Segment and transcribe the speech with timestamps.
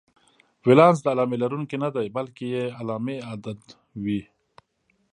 [0.67, 3.59] ولانس د علامې لرونکی نه دی، بلکې بې علامې عدد
[4.03, 4.21] وي.